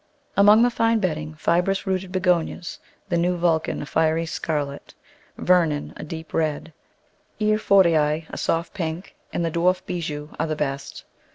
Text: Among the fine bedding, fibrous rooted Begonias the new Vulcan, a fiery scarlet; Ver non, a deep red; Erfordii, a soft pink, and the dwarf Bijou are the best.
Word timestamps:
Among 0.35 0.63
the 0.63 0.71
fine 0.71 0.97
bedding, 0.97 1.35
fibrous 1.35 1.85
rooted 1.85 2.11
Begonias 2.11 2.79
the 3.09 3.19
new 3.19 3.37
Vulcan, 3.37 3.83
a 3.83 3.85
fiery 3.85 4.25
scarlet; 4.25 4.95
Ver 5.37 5.67
non, 5.67 5.93
a 5.95 6.03
deep 6.03 6.33
red; 6.33 6.73
Erfordii, 7.39 8.25
a 8.27 8.35
soft 8.35 8.73
pink, 8.73 9.15
and 9.31 9.45
the 9.45 9.51
dwarf 9.51 9.85
Bijou 9.85 10.29
are 10.39 10.47
the 10.47 10.55
best. 10.55 11.05